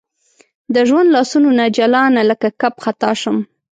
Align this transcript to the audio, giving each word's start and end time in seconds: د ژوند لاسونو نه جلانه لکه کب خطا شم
د 0.73 0.75
ژوند 0.87 1.09
لاسونو 1.15 1.49
نه 1.59 1.65
جلانه 1.77 2.21
لکه 2.29 2.47
کب 2.61 2.73
خطا 2.83 3.11
شم 3.21 3.37